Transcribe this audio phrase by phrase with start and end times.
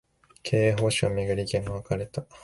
[0.41, 2.25] 経営方針を巡り、意見が分かれた